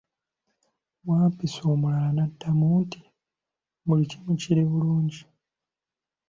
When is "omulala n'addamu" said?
1.71-2.65